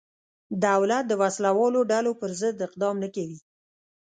دولت 0.65 1.03
د 1.07 1.13
وسله 1.21 1.49
والو 1.57 1.81
ډلو 1.91 2.11
پرضد 2.21 2.55
اقدام 2.67 2.95
نه 3.03 3.09
کوي. 3.15 3.39